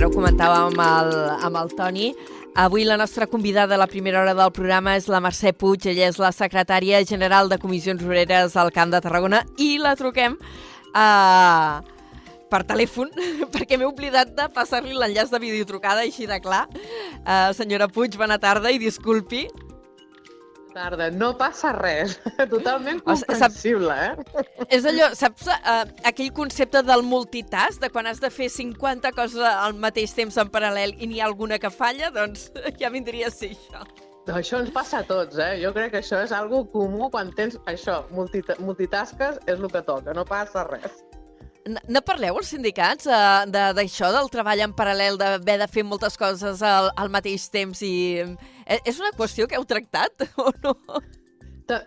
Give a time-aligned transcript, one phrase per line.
[0.00, 1.10] ara ho comentàvem amb el,
[1.44, 2.06] amb el Toni,
[2.58, 6.08] Avui la nostra convidada a la primera hora del programa és la Mercè Puig, ella
[6.10, 11.78] és la secretària general de Comissions Obreres al Camp de Tarragona i la truquem uh,
[12.50, 13.12] per telèfon
[13.54, 16.64] perquè m'he oblidat de passar-li l'enllaç de videotrucada així de clar.
[17.20, 19.46] Uh, senyora Puig, bona tarda i disculpi
[20.74, 21.10] tarda.
[21.10, 22.16] No passa res.
[22.54, 24.44] Totalment comprensible, eh?
[24.70, 29.42] És allò, saps uh, aquell concepte del multitask, de quan has de fer 50 coses
[29.46, 32.12] al mateix temps en paral·lel i n'hi ha alguna que falla?
[32.14, 32.50] Doncs
[32.82, 33.84] ja vindria a ser això.
[34.30, 35.56] Això ens passa a tots, eh?
[35.62, 39.82] Jo crec que això és algo comú quan tens això, multita multitasques és el que
[39.82, 41.00] toca, no passa res.
[41.70, 46.16] Ne parleu als sindicats uh, d'això, de, del treball en paral·lel, d'haver de fer moltes
[46.20, 47.94] coses al, al mateix temps i...
[48.66, 50.74] Eh, és una qüestió que heu tractat o no?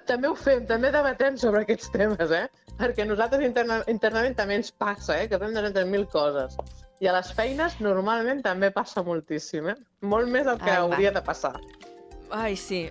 [0.08, 2.46] També ho fem, també debatem sobre aquests temes, eh?
[2.80, 5.28] Perquè nosaltres interna internament també ens passa, eh?
[5.28, 6.56] Que fem de mil coses.
[7.04, 9.76] I a les feines normalment també passa moltíssim, eh?
[10.08, 11.20] Molt més del que ah, hauria va.
[11.20, 11.58] de passar.
[12.34, 12.88] Ai, sí.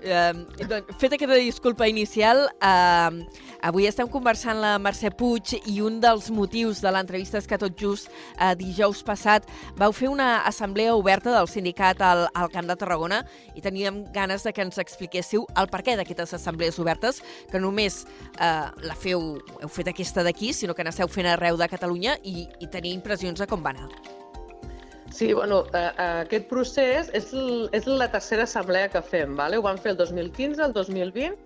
[0.70, 3.24] Doncs, feta aquesta disculpa inicial, uh,
[3.66, 7.74] avui estem conversant la Mercè Puig i un dels motius de l'entrevista és que tot
[7.74, 12.78] just uh, dijous passat vau fer una assemblea oberta del sindicat al, al Camp de
[12.78, 13.24] Tarragona
[13.58, 17.18] i teníem ganes de que ens expliquéssiu el perquè d'aquestes assemblees obertes,
[17.50, 18.04] que només
[18.38, 22.46] uh, la feu, heu fet aquesta d'aquí, sinó que n'esteu fent arreu de Catalunya i,
[22.62, 24.21] i tenia impressions de com va anar.
[25.12, 25.90] Sí, bueno, eh,
[26.24, 27.32] aquest procés és,
[27.76, 29.34] és la tercera assemblea que fem.
[29.36, 29.58] Vale?
[29.60, 31.36] Ho vam fer el 2015, el 2020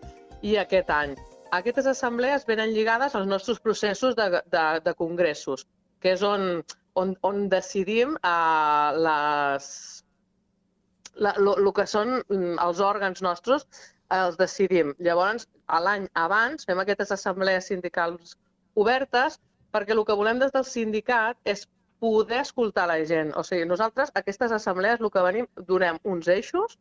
[0.46, 1.16] i aquest any.
[1.56, 5.66] Aquestes assemblees venen lligades als nostres processos de, de, de congressos,
[6.00, 6.62] que és on,
[6.94, 9.68] on, on decidim eh, les,
[11.26, 13.66] la, lo, lo que són mm, els òrgans nostres,
[14.14, 14.94] els decidim.
[15.02, 15.48] Llavors,
[15.82, 18.36] l'any abans fem aquestes assemblees sindicals
[18.78, 19.40] obertes
[19.74, 21.66] perquè el que volem des del sindicat és
[22.00, 23.32] poder escoltar la gent.
[23.36, 26.76] O sigui, nosaltres, aquestes assemblees, el que venim, donem uns eixos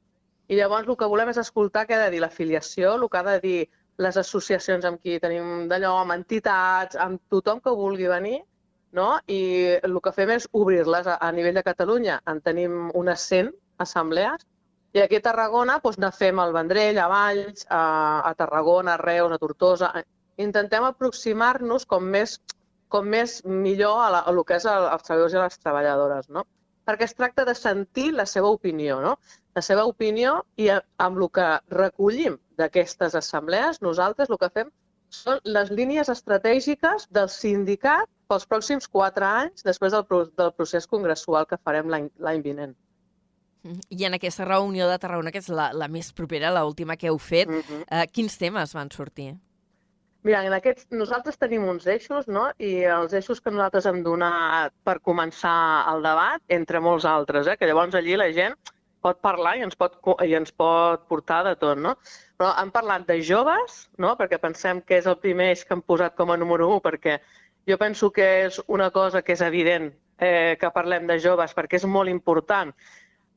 [0.48, 3.26] i llavors el que volem és escoltar què ha de dir l'afiliació, el que ha
[3.28, 3.60] de dir
[3.98, 8.42] les associacions amb qui tenim d'allò, amb entitats, amb tothom que vulgui venir,
[8.96, 9.08] no?
[9.28, 12.20] i el que fem és obrir-les a, a nivell de Catalunya.
[12.32, 13.54] En tenim unes 100
[13.86, 14.46] assemblees
[14.96, 17.82] i aquí a Tarragona doncs, ne fem al Vendrell, a Valls, a,
[18.30, 19.92] a Tarragona, a Reus, a Tortosa.
[20.40, 22.38] Intentem aproximar-nos com més
[22.94, 26.30] com més millor a, la, a el que és el, els treballadors i les treballadores,
[26.30, 26.46] no?
[26.86, 29.16] Perquè es tracta de sentir la seva opinió, no?
[29.58, 34.72] La seva opinió i amb el que recollim d'aquestes assemblees, nosaltres el que fem
[35.16, 40.06] són les línies estratègiques del sindicat pels pròxims quatre anys després del,
[40.38, 42.76] del procés congressual que farem l'any vinent.
[43.90, 47.18] I en aquesta reunió de Tarragona, que és la, la més propera, l'última que heu
[47.18, 47.84] fet, uh -huh.
[47.90, 49.36] eh, quins temes van sortir?
[50.26, 52.48] Mira, en aquests, nosaltres tenim uns eixos, no?
[52.58, 57.54] I els eixos que nosaltres hem donat per començar el debat, entre molts altres, eh?
[57.60, 58.58] que llavors allí la gent
[59.06, 61.94] pot parlar i ens pot, i ens pot portar de tot, no?
[62.40, 64.16] Però han parlat de joves, no?
[64.18, 67.20] perquè pensem que és el primer eix que han posat com a número 1, perquè
[67.70, 71.78] jo penso que és una cosa que és evident eh, que parlem de joves, perquè
[71.78, 72.74] és molt important,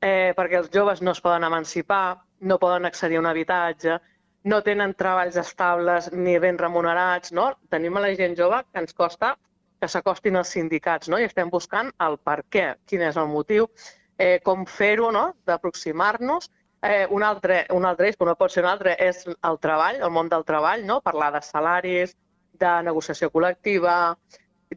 [0.00, 4.00] eh, perquè els joves no es poden emancipar, no poden accedir a un habitatge,
[4.48, 7.50] no tenen treballs estables ni ben remunerats, no?
[7.72, 9.34] Tenim a la gent jove que ens costa
[9.78, 11.18] que s'acostin als sindicats, no?
[11.18, 13.68] I estem buscant el per què, quin és el motiu,
[14.18, 15.28] eh, com fer-ho, no?
[15.46, 16.50] D'aproximar-nos.
[16.82, 20.00] Eh, un, altre, un altre eix, però no pot ser un altre, és el treball,
[20.02, 21.00] el món del treball, no?
[21.02, 22.14] Parlar de salaris,
[22.58, 23.94] de negociació col·lectiva.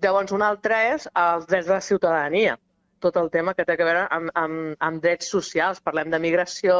[0.01, 2.57] Llavors, un altre és els drets de la ciutadania,
[3.01, 5.81] tot el tema que té a veure amb, amb, amb drets socials.
[5.81, 6.75] Parlem de migració,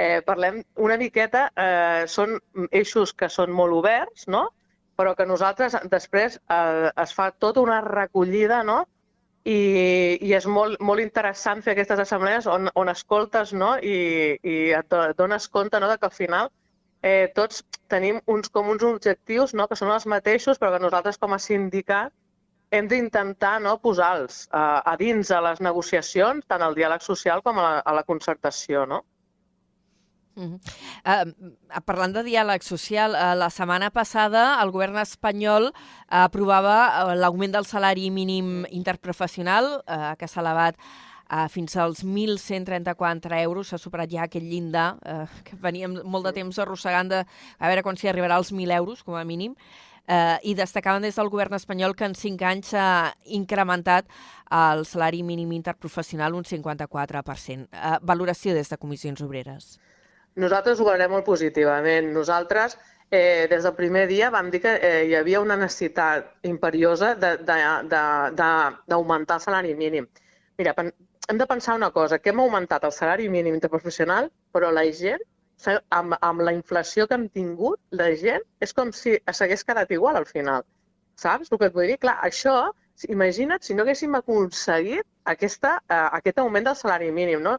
[0.00, 2.38] eh, parlem una miqueta, eh, són
[2.70, 4.48] eixos que són molt oberts, no?
[5.00, 8.82] però que nosaltres després eh, es fa tota una recollida no?
[9.48, 9.56] I,
[10.20, 13.70] i és molt, molt interessant fer aquestes assemblees on, on escoltes no?
[13.80, 15.88] I, i et dones compte no?
[15.88, 16.50] de que al final
[17.02, 19.66] eh, tots tenim uns, com uns objectius no?
[19.70, 22.12] que són els mateixos, però que nosaltres com a sindicat
[22.70, 27.58] hem d'intentar no, posar-los a, a dins de les negociacions, tant al diàleg social com
[27.58, 28.84] a la, a la concertació.
[28.86, 29.00] No?
[30.40, 31.34] Uh -huh.
[31.36, 37.14] uh, parlant de diàleg social, uh, la setmana passada el govern espanyol uh, aprovava uh,
[37.14, 40.76] l'augment del salari mínim interprofessional, uh, que s'ha elevat
[41.30, 43.68] uh, fins als 1.134 euros.
[43.68, 47.20] S'ha superat ja aquell llindar uh, que veníem molt de temps arrossegant de
[47.58, 49.54] a veure quan s'hi arribarà als 1.000 euros, com a mínim.
[50.10, 54.08] Uh, I destacaven des del govern espanyol que en 5 anys s'ha incrementat
[54.50, 57.68] el salari mínim interprofessional un 54%.
[57.70, 59.78] Uh, valoració des de Comissions Obreres.
[60.36, 62.12] Nosaltres ho veurem molt positivament.
[62.14, 62.78] Nosaltres,
[63.10, 69.36] eh, des del primer dia, vam dir que eh, hi havia una necessitat imperiosa d'augmentar
[69.36, 70.08] el salari mínim.
[70.58, 70.74] Mira,
[71.28, 75.20] hem de pensar una cosa, que hem augmentat el salari mínim interprofessional, però la gent,
[75.90, 80.16] amb, amb la inflació que hem tingut, la gent és com si s'hagués quedat igual
[80.16, 80.64] al final.
[81.20, 81.98] Saps el que et vull dir?
[81.98, 82.72] Clar, això,
[83.08, 85.04] imagina't si no haguéssim aconseguit
[85.34, 87.58] aquesta, uh, aquest augment del salari mínim, no?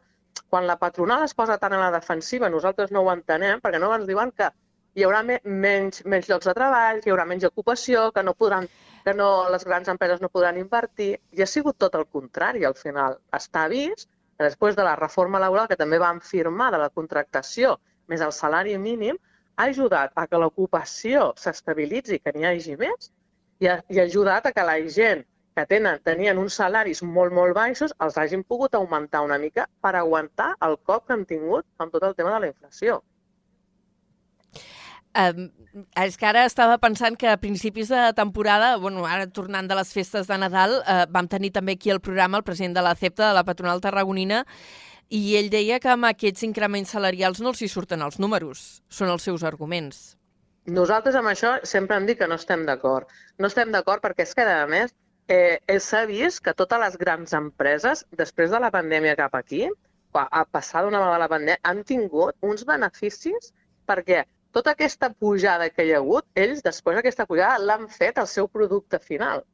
[0.51, 3.91] Quan la patronal es posa tant a la defensiva, nosaltres no ho entenem, perquè no
[3.95, 4.49] ens diuen que
[4.95, 8.35] hi haurà me menys, menys llocs de treball, que hi haurà menys ocupació, que no
[8.35, 8.67] podran
[9.03, 12.75] que no, les grans empreses no podran invertir, i ha sigut tot el contrari al
[12.77, 13.17] final.
[13.33, 17.77] Està vist que després de la reforma laboral que també van firmar de la contractació
[18.11, 19.17] més el salari mínim,
[19.55, 23.11] ha ajudat a que l'ocupació s'estabilitzi, que n'hi hagi més,
[23.61, 25.25] i ha, i ha ajudat a que la gent
[25.55, 29.95] que tenen, tenien uns salaris molt, molt baixos, els hagin pogut augmentar una mica per
[29.95, 33.01] aguantar el cop que han tingut amb tot el tema de la inflació.
[35.11, 35.49] Um,
[35.99, 39.91] és que ara estava pensant que a principis de temporada, bueno, ara tornant de les
[39.91, 43.27] festes de Nadal, uh, vam tenir també aquí el programa el president de la CEPTA,
[43.27, 44.45] de la patronal tarragonina,
[45.11, 49.11] i ell deia que amb aquests increments salarials no els hi surten els números, són
[49.11, 50.15] els seus arguments.
[50.71, 53.09] Nosaltres amb això sempre hem dit que no estem d'acord.
[53.41, 54.93] No estem d'acord perquè és que, a més,
[55.27, 59.67] eh, s'ha vist que totes les grans empreses, després de la pandèmia cap aquí,
[60.13, 63.53] a passar d'una vegada la pandèmia, han tingut uns beneficis
[63.87, 68.27] perquè tota aquesta pujada que hi ha hagut, ells després d'aquesta pujada l'han fet al
[68.27, 69.45] seu producte final.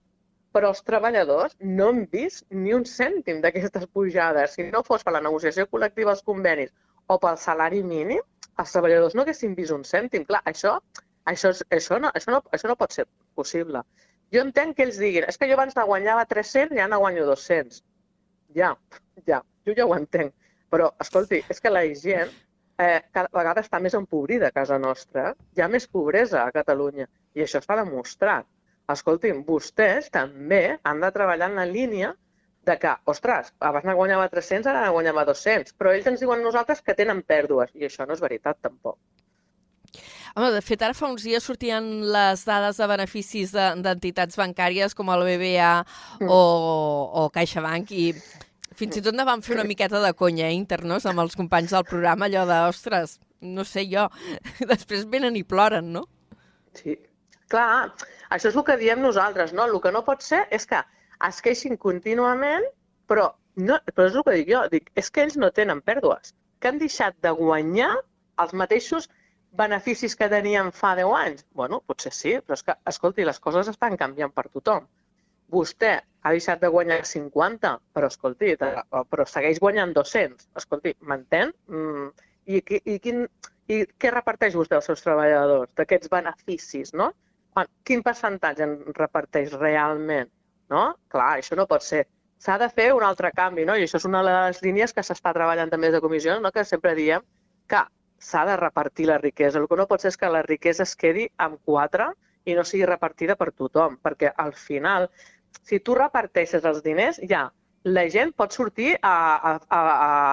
[0.55, 4.55] Però els treballadors no han vist ni un cèntim d'aquestes pujades.
[4.55, 6.73] Si no fos per la negociació col·lectiva als convenis
[7.07, 8.23] o pel salari mínim,
[8.57, 10.25] els treballadors no haguessin vist un cèntim.
[10.25, 10.79] Clar, això,
[11.29, 13.05] això, això, no, això, no, això no pot ser
[13.37, 13.83] possible.
[14.35, 17.79] Jo entenc que ells diguin, és que jo abans guanyava 300 i ara guanyo 200.
[18.55, 18.73] Ja,
[19.29, 20.33] ja, jo ja ho entenc.
[20.73, 22.33] Però, escolti, és que la gent
[22.77, 25.31] eh, cada vegada està més empobrida a casa nostra.
[25.55, 27.07] Hi ha més pobresa a Catalunya
[27.37, 28.47] i això s'ha demostrat.
[28.93, 32.13] Escolti'm, vostès també han de treballar en la línia
[32.67, 36.43] de que, ostres, abans ne guanyava 300, ara ne guanyava 200, però ells ens diuen
[36.43, 38.99] nosaltres que tenen pèrdues, i això no és veritat tampoc.
[40.37, 44.93] Home, de fet, ara fa uns dies sortien les dades de beneficis d'entitats de, bancàries
[44.93, 45.71] com el BBA
[46.19, 46.27] mm.
[46.29, 46.41] o,
[47.17, 48.03] o CaixaBank i
[48.77, 51.73] fins i tot ne vam fer una miqueta de conya, eh, internos, amb els companys
[51.73, 54.05] del programa, allò de, ostres, no sé jo,
[54.73, 56.05] després venen i ploren, no?
[56.77, 56.99] Sí,
[57.49, 57.89] clar,
[58.29, 59.65] això és el que diem nosaltres, no?
[59.65, 60.85] El que no pot ser és que
[61.31, 62.69] es queixin contínuament,
[63.09, 66.37] però, no, però és el que dic jo, dic, és que ells no tenen pèrdues,
[66.61, 67.95] que han deixat de guanyar
[68.43, 69.09] els mateixos
[69.57, 71.45] beneficis que tenien fa 10 anys.
[71.57, 74.87] Bueno, potser sí, però és que, escolti, les coses estan canviant per tothom
[75.51, 80.49] vostè ha deixat de guanyar 50, però escolti, però segueix guanyant 200.
[80.59, 81.53] Escolti, m'entén?
[81.71, 82.09] Mm,
[82.51, 83.25] i, i, quin,
[83.67, 87.11] I què reparteix vostè als seus treballadors d'aquests beneficis, no?
[87.87, 90.29] Quin percentatge en reparteix realment?
[90.71, 90.83] No?
[91.11, 92.05] Clar, això no pot ser.
[92.43, 93.75] S'ha de fer un altre canvi, no?
[93.75, 96.51] I això és una de les línies que s'està treballant també des de comissió, no?
[96.53, 97.23] que sempre diem
[97.67, 97.81] que
[98.19, 99.59] s'ha de repartir la riquesa.
[99.59, 102.11] El que no pot ser és que la riquesa es quedi amb quatre
[102.45, 105.09] i no sigui repartida per tothom, perquè al final
[105.63, 107.47] si tu reparteixes els diners, ja,
[107.83, 109.13] la gent pot sortir a,
[109.49, 109.81] a, a,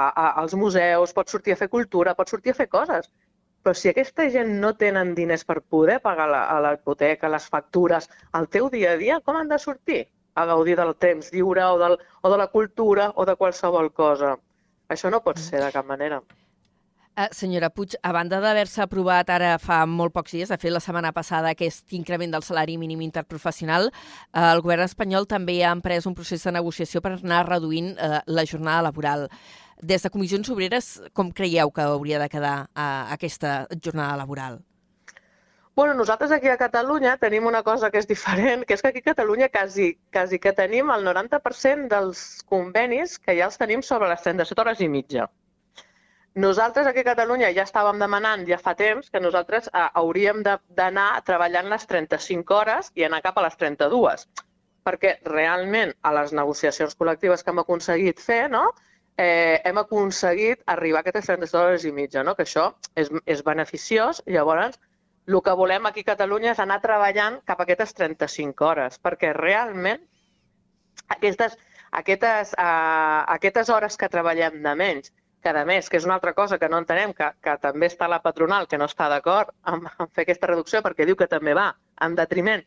[0.09, 3.11] a, als museus, pot sortir a fer cultura, pot sortir a fer coses.
[3.65, 8.49] Però si aquesta gent no tenen diners per poder pagar la hipoteca, les factures, el
[8.53, 10.03] teu dia a dia, com han de sortir?
[10.35, 14.35] A gaudir del temps lliure o, del, o de la cultura o de qualsevol cosa.
[14.91, 16.21] Això no pot ser de cap manera.
[17.15, 20.81] Uh, senyora Puig, a banda d'haver-se aprovat ara fa molt pocs dies, de fet la
[20.83, 26.09] setmana passada, aquest increment del salari mínim interprofessional, uh, el govern espanyol també ha emprès
[26.11, 29.29] un procés de negociació per anar reduint uh, la jornada laboral.
[29.79, 34.59] Des de Comissions Obreres, com creieu que hauria de quedar uh, aquesta jornada laboral?
[35.77, 39.05] Bueno, nosaltres aquí a Catalunya tenim una cosa que és diferent, que és que aquí
[39.07, 44.11] a Catalunya quasi, quasi que tenim el 90% dels convenis que ja els tenim sobre
[44.11, 45.31] les 37 hores i mitja.
[46.35, 51.23] Nosaltres aquí a Catalunya ja estàvem demanant ja fa temps que nosaltres eh, hauríem d'anar
[51.29, 54.25] treballant les 35 hores i anar cap a les 32,
[54.83, 58.65] perquè realment a les negociacions col·lectives que hem aconseguit fer, no?
[59.17, 62.35] eh, hem aconseguit arribar a aquestes 32 hores i mitja, no?
[62.35, 62.67] que això
[62.99, 64.25] és, és beneficiós.
[64.27, 64.81] Llavors,
[65.31, 69.31] el que volem aquí a Catalunya és anar treballant cap a aquestes 35 hores, perquè
[69.39, 70.03] realment
[71.15, 71.55] aquestes,
[71.95, 75.15] aquestes, uh, aquestes hores que treballem de menys
[75.45, 78.09] que a més, que és una altra cosa que no entenem, que, que també està
[78.09, 81.53] la patronal que no està d'acord amb, amb fer aquesta reducció perquè diu que també
[81.57, 81.75] va
[82.07, 82.65] en detriment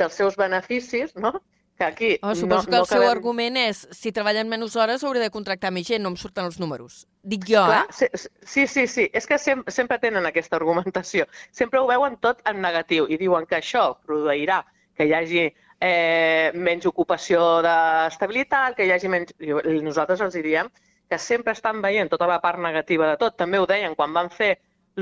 [0.00, 1.36] dels seus beneficis, no?
[1.76, 2.10] que aquí...
[2.22, 5.30] Oh, suposo no, que el no seu argument és si treballen menys hores hauré de
[5.34, 7.02] contractar més gent, no em surten els números.
[7.22, 8.08] Dic jo, Clar, eh?
[8.46, 9.08] Sí, sí, sí.
[9.12, 11.26] És que sem sempre tenen aquesta argumentació.
[11.50, 14.62] Sempre ho veuen tot en negatiu i diuen que això produirà
[14.94, 19.34] que hi hagi eh, menys ocupació d'estabilitat, que hi hagi menys...
[19.82, 20.70] Nosaltres els diem
[21.08, 23.36] que sempre estan veient tota la part negativa de tot.
[23.36, 24.54] També ho deien quan van fer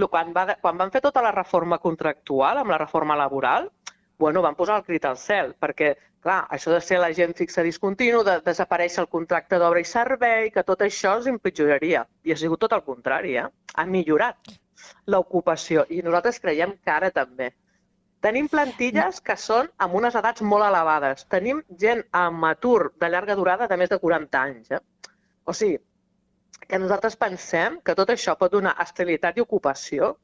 [0.08, 3.70] quan, va, quan van fer tota la reforma contractual, amb la reforma laboral,
[4.18, 5.92] bueno, van posar el crit al cel, perquè,
[6.22, 10.64] clar, això de ser l'agent fixa discontinu, de desaparèixer el contracte d'obra i servei, que
[10.64, 12.06] tot això els empitjoraria.
[12.24, 13.48] I ha sigut tot el contrari, eh?
[13.74, 14.54] Ha millorat
[15.06, 17.52] l'ocupació i nosaltres creiem que ara també.
[18.22, 21.24] Tenim plantilles que són amb unes edats molt elevades.
[21.26, 24.70] Tenim gent amb atur de llarga durada de més de 40 anys.
[24.70, 24.78] Eh?
[25.44, 25.80] O sigui,
[26.68, 30.14] que nosaltres pensem que tot això pot donar estabilitat i ocupació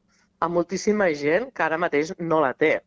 [0.41, 2.79] a moltíssima gent que ara mateix no la té.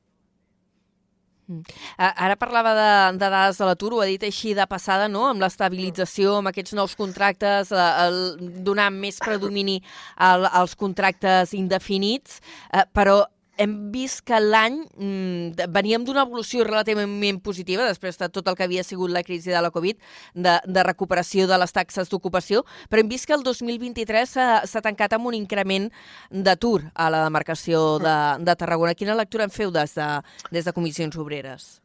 [1.52, 1.64] Mm.
[1.98, 5.26] Ara parlava de, de dades de l'atur, ho ha dit així de passada, no?
[5.32, 8.20] amb l'estabilització, amb aquests nous contractes, eh, el,
[8.64, 9.82] donar més predomini
[10.16, 12.40] al, als contractes indefinits,
[12.72, 13.24] eh, però
[13.62, 18.66] hem vist que l'any mmm, veníem d'una evolució relativament positiva després de tot el que
[18.66, 20.00] havia sigut la crisi de la Covid,
[20.34, 24.34] de, de recuperació de les taxes d'ocupació, però hem vist que el 2023
[24.72, 25.92] s'ha tancat amb un increment
[26.32, 28.98] d'atur a la demarcació de, de Tarragona.
[28.98, 30.10] Quina lectura en feu des de,
[30.52, 31.82] des de Comissions Obreres?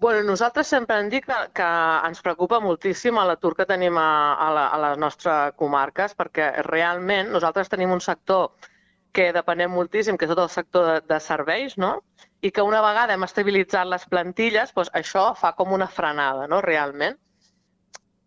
[0.00, 1.70] Bueno, nosaltres sempre hem dit que, que
[2.08, 7.28] ens preocupa moltíssim l'atur que tenim a, a, la, a les nostres comarques, perquè realment
[7.34, 8.69] nosaltres tenim un sector
[9.12, 11.96] que depenem moltíssim, que és tot el sector de, de serveis, no?
[12.40, 16.62] i que una vegada hem estabilitzat les plantilles, doncs això fa com una frenada, no?
[16.64, 17.18] realment.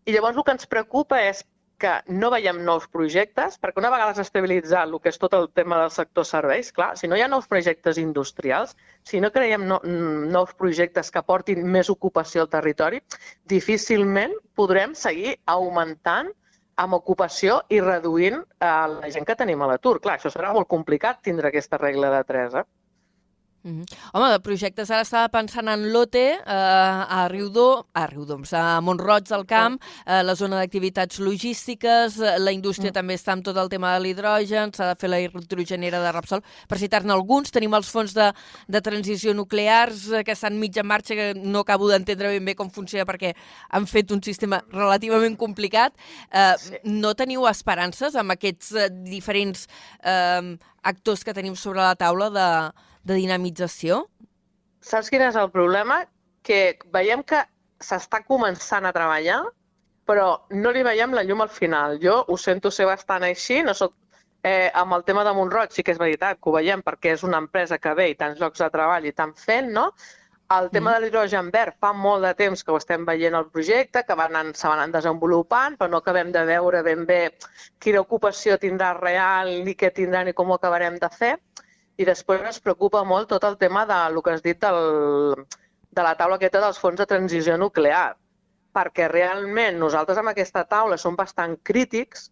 [0.05, 1.41] I llavors el que ens preocupa és
[1.83, 5.49] que no veiem nous projectes, perquè una vegada s'ha estabilitzat el que és tot el
[5.57, 9.65] tema del sector serveis, clar, si no hi ha nous projectes industrials, si no creiem
[9.67, 13.01] no, nous projectes que portin més ocupació al territori,
[13.55, 16.31] difícilment podrem seguir augmentant
[16.81, 19.99] amb ocupació i reduint eh, la gent que tenim a l'atur.
[20.03, 22.65] Clar, això serà molt complicat tindre aquesta regla de 3, eh?
[23.63, 23.86] Mm -hmm.
[24.13, 29.24] Home, de projectes ara estava pensant en l'OTE, eh, a Riudor, a Riudoms, a Montroig
[29.24, 32.93] del Camp, eh, la zona d'activitats logístiques, eh, la indústria mm.
[32.93, 36.43] també està amb tot el tema de l'hidrogen, s'ha de fer la hidrogenera de Repsol.
[36.67, 38.34] Per citar-ne alguns, tenim els fons de,
[38.67, 42.55] de transició nuclears eh, que estan mig en marxa, que no acabo d'entendre ben bé
[42.55, 43.34] com funciona perquè
[43.70, 45.93] han fet un sistema relativament complicat.
[46.32, 46.75] Eh, sí.
[46.84, 49.70] No teniu esperances amb aquests eh, diferents
[50.03, 52.48] eh, actors que tenim sobre la taula de
[53.03, 54.03] de dinamització?
[54.83, 56.03] Saps quin és el problema?
[56.43, 57.43] Que veiem que
[57.83, 59.41] s'està començant a treballar,
[60.07, 62.00] però no li veiem la llum al final.
[62.03, 63.95] Jo ho sento ser bastant així, no soc
[64.43, 67.24] eh, amb el tema de Montroig sí que és veritat que ho veiem perquè és
[67.24, 69.89] una empresa que ve i tants llocs de treball i tant fent, no?
[70.53, 70.93] El tema mm.
[70.93, 74.51] de l'hidrogen verd fa molt de temps que ho estem veient el projecte, que van,
[74.53, 77.22] se van desenvolupant, però no acabem de veure ben bé
[77.81, 81.38] quina ocupació tindrà real, ni què tindrà, ni com ho acabarem de fer.
[81.97, 85.43] I després ens preocupa molt tot el tema de el que has dit del,
[85.91, 88.15] de la taula aquesta dels fons de transició nuclear,
[88.73, 92.31] perquè realment nosaltres amb aquesta taula som bastant crítics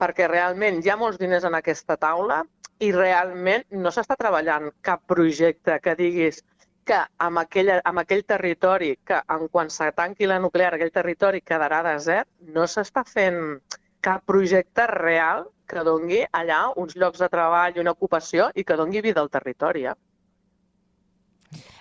[0.00, 2.40] perquè realment hi ha molts diners en aquesta taula
[2.80, 6.40] i realment no s'està treballant cap projecte que diguis
[6.88, 11.42] que amb aquell, amb aquell territori, que en quan se tanqui la nuclear, aquell territori
[11.44, 12.26] quedarà desert,
[12.56, 13.60] no s'està fent
[14.00, 19.04] cap projecte real que dongui allà uns llocs de treball una ocupació i que dongui
[19.04, 19.86] vida al territori.
[19.86, 19.98] Eh?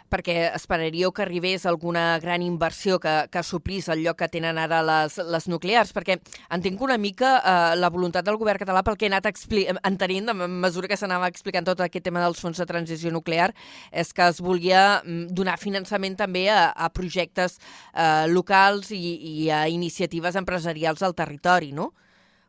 [0.09, 4.81] perquè esperaríeu que arribés alguna gran inversió que, que suplís el lloc que tenen ara
[4.85, 6.17] les, les nuclears, perquè
[6.55, 10.35] entenc una mica eh, la voluntat del govern català pel que he anat entenent a
[10.49, 13.51] mesura que s'anava explicant tot aquest tema dels fons de transició nuclear,
[13.91, 17.59] és que es volia mm, donar finançament també a, a projectes
[17.93, 19.03] eh, locals i,
[19.45, 21.91] i a iniciatives empresarials del territori, no?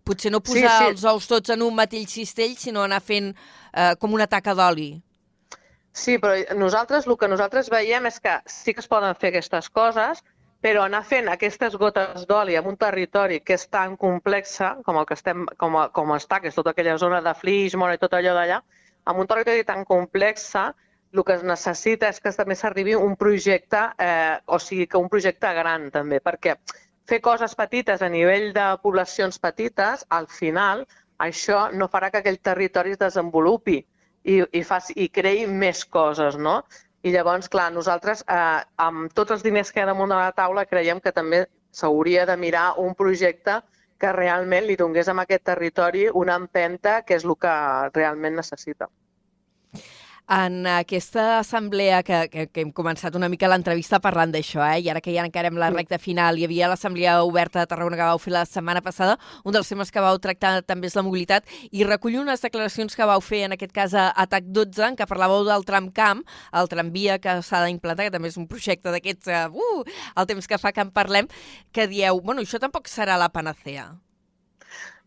[0.04, 0.90] Potser no posar sí, sí.
[0.94, 4.90] els ous tots en un mateix cistell, sinó anar fent eh, com una taca d'oli.
[5.92, 9.68] Sí, però nosaltres, el que nosaltres veiem és que sí que es poden fer aquestes
[9.74, 10.22] coses,
[10.60, 15.08] però anar fent aquestes gotes d'oli en un territori que és tan complexa com el
[15.08, 18.14] que estem, com, a, com està, que és tota aquella zona de Flixmore i tot
[18.16, 18.60] allò d'allà,
[19.08, 20.70] en un territori tan complexa,
[21.12, 25.08] el que es necessita és que també s'arribi un projecte, eh, o sigui, que un
[25.10, 26.54] projecte gran també, perquè
[27.10, 30.84] fer coses petites a nivell de poblacions petites, al final
[31.26, 36.38] això no farà que aquell territori es desenvolupi i, i, faci, i creï més coses,
[36.38, 36.60] no?
[37.02, 40.32] I llavors, clar, nosaltres, eh, amb tots els diners que hi ha damunt de la
[40.36, 43.58] taula, creiem que també s'hauria de mirar un projecte
[44.00, 47.54] que realment li donés a aquest territori una empenta que és el que
[47.96, 48.88] realment necessita.
[50.30, 54.76] En aquesta assemblea que, que, que hem començat una mica l'entrevista parlant d'això, eh?
[54.78, 58.06] i ara que ja encarem la recta final, hi havia l'assemblea oberta de Tarragona que
[58.12, 61.50] vau fer la setmana passada, un dels temes que vau tractar també és la mobilitat,
[61.74, 65.08] i recollir unes declaracions que vau fer, en aquest cas a ATAC 12, en què
[65.10, 66.22] parlàveu del tramcamp,
[66.60, 70.46] el tramvia que s'ha d'implantar, que també és un projecte d'aquests, uh, uh, el temps
[70.46, 71.26] que fa que en parlem,
[71.74, 73.88] que dieu, bueno, això tampoc serà la panacea.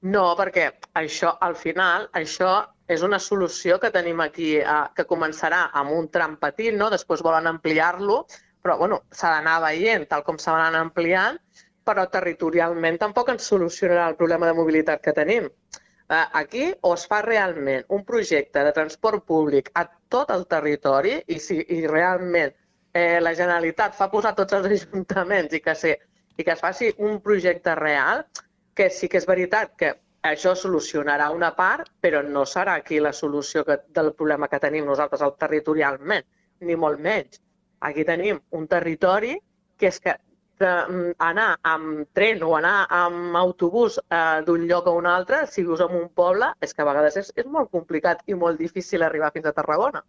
[0.04, 0.66] No, perquè
[1.00, 2.54] això, al final, això
[2.92, 6.90] és una solució que tenim aquí, eh, que començarà amb un tram petit, no?
[6.92, 8.18] després volen ampliar-lo,
[8.62, 11.40] però bueno, s'ha d'anar veient tal com s'ha d'anar ampliant,
[11.88, 15.48] però territorialment tampoc ens solucionarà el problema de mobilitat que tenim.
[15.48, 21.16] Eh, aquí o es fa realment un projecte de transport públic a tot el territori
[21.28, 22.52] i si i realment
[22.92, 25.98] eh, la Generalitat fa posar tots els ajuntaments i que, sé,
[26.36, 28.28] i que es faci un projecte real,
[28.74, 33.12] que sí que és veritat que això solucionarà una part, però no serà aquí la
[33.14, 36.26] solució que, del problema que tenim nosaltres al territorialment,
[36.62, 37.42] ni molt menys.
[37.84, 39.36] Aquí tenim un territori
[39.78, 40.16] que és que
[40.64, 45.68] mm, anar amb tren o anar amb autobús eh, d'un lloc a un altre, si
[45.68, 49.04] vius en un poble, és que a vegades és, és molt complicat i molt difícil
[49.04, 50.06] arribar fins a Tarragona.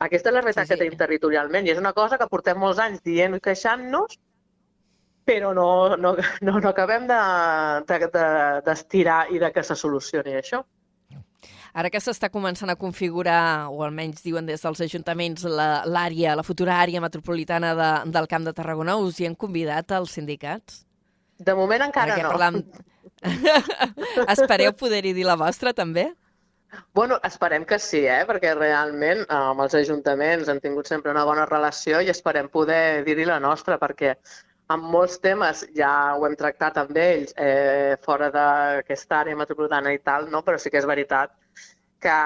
[0.00, 0.74] Aquesta és la realitat sí, sí.
[0.74, 4.16] que tenim territorialment i és una cosa que portem molts anys dient i queixant-nos
[5.24, 6.14] però no, no,
[6.44, 10.62] no, no acabem d'estirar de, de, i de que se solucioni això.
[11.74, 16.46] Ara que s'està començant a configurar, o almenys diuen des dels ajuntaments, l'àrea, la, la
[16.46, 20.84] futura àrea metropolitana de, del Camp de Tarragona, us hi han convidat els sindicats?
[21.38, 22.30] De moment encara no.
[22.30, 22.62] Parlam...
[24.36, 26.12] Espereu poder-hi dir la vostra, també?
[26.94, 28.22] Bueno, esperem que sí, eh?
[28.26, 33.02] perquè realment eh, amb els ajuntaments hem tingut sempre una bona relació i esperem poder
[33.06, 34.14] dir-hi la nostra, perquè
[34.72, 40.00] amb molts temes ja ho hem tractat amb ells eh, fora d'aquesta àrea metropolitana i
[40.00, 40.42] tal, no?
[40.42, 41.34] però sí que és veritat
[42.04, 42.16] que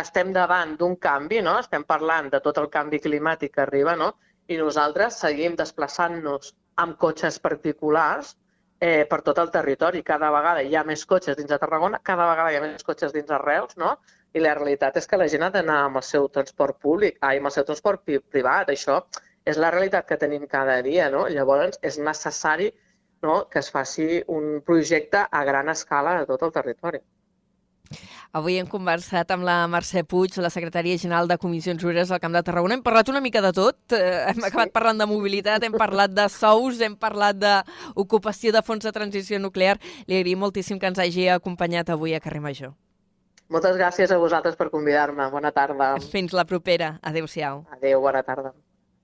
[0.00, 1.58] estem davant d'un canvi, no?
[1.58, 4.12] estem parlant de tot el canvi climàtic que arriba no?
[4.48, 8.34] i nosaltres seguim desplaçant-nos amb cotxes particulars
[8.80, 10.02] eh, per tot el territori.
[10.02, 13.12] Cada vegada hi ha més cotxes dins de Tarragona, cada vegada hi ha més cotxes
[13.14, 13.96] dins de Reus, no?
[14.34, 17.38] I la realitat és que la gent ha d'anar amb el seu transport públic, ai,
[17.38, 18.70] amb el seu transport privat.
[18.74, 19.02] Això
[19.44, 21.26] és la realitat que tenim cada dia, no?
[21.28, 22.70] Llavors, és necessari
[23.22, 27.00] no, que es faci un projecte a gran escala a tot el territori.
[28.38, 32.36] Avui hem conversat amb la Mercè Puig, la secretària general de Comissions Obreres del Camp
[32.36, 32.76] de Tarragona.
[32.78, 33.80] Hem parlat una mica de tot.
[33.96, 34.46] Eh, hem sí.
[34.46, 39.42] acabat parlant de mobilitat, hem parlat de sous, hem parlat d'ocupació de fons de transició
[39.42, 39.80] nuclear.
[40.06, 42.76] Li agraïm moltíssim que ens hagi acompanyat avui a Carrer Major.
[43.50, 45.26] Moltes gràcies a vosaltres per convidar-me.
[45.34, 45.96] Bona tarda.
[46.14, 47.00] Fins la propera.
[47.02, 47.64] Adéu-siau.
[47.74, 48.54] Adéu, bona tarda.